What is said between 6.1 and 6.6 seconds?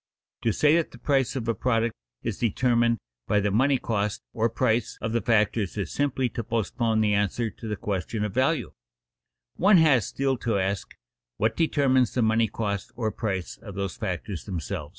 to